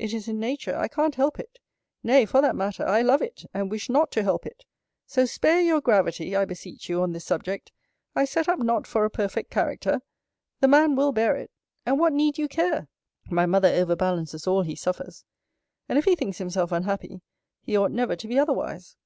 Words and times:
It 0.00 0.12
is 0.12 0.26
in 0.26 0.40
nature. 0.40 0.74
I 0.76 0.88
can't 0.88 1.14
help 1.14 1.38
it. 1.38 1.60
Nay, 2.02 2.26
for 2.26 2.40
that 2.40 2.56
matter, 2.56 2.84
I 2.84 3.02
love 3.02 3.22
it, 3.22 3.44
and 3.54 3.70
wish 3.70 3.88
not 3.88 4.10
to 4.10 4.24
help 4.24 4.44
it. 4.44 4.64
So 5.06 5.26
spare 5.26 5.60
your 5.60 5.80
gravity, 5.80 6.34
I 6.34 6.44
beseech 6.44 6.88
you 6.88 7.00
on 7.02 7.12
this 7.12 7.24
subject. 7.24 7.70
I 8.16 8.24
set 8.24 8.48
up 8.48 8.58
not 8.58 8.88
for 8.88 9.04
a 9.04 9.10
perfect 9.10 9.48
character. 9.52 10.00
The 10.58 10.66
man 10.66 10.96
will 10.96 11.12
bear 11.12 11.36
it. 11.36 11.52
And 11.86 12.00
what 12.00 12.12
need 12.12 12.36
you 12.36 12.48
care? 12.48 12.88
My 13.30 13.46
mother 13.46 13.68
overbalances 13.68 14.44
all 14.48 14.62
he 14.62 14.74
suffers: 14.74 15.24
And 15.88 15.96
if 16.00 16.04
he 16.04 16.16
thinks 16.16 16.38
himself 16.38 16.72
unhappy, 16.72 17.20
he 17.62 17.76
ought 17.76 17.92
never 17.92 18.16
to 18.16 18.26
be 18.26 18.40
otherwise. 18.40 18.96